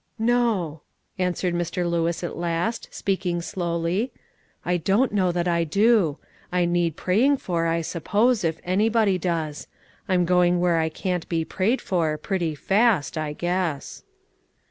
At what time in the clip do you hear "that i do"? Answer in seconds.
5.31-6.17